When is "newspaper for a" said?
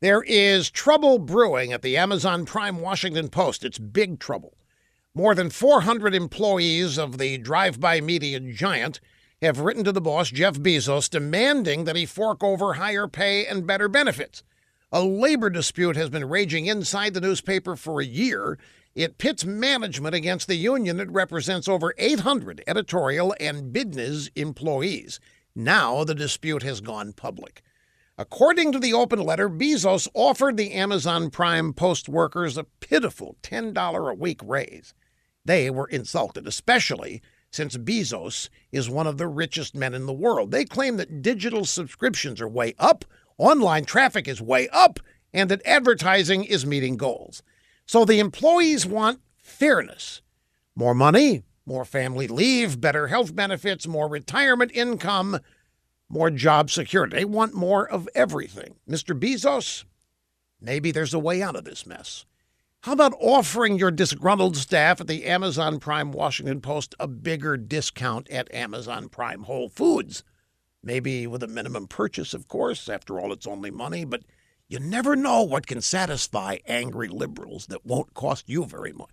17.20-18.06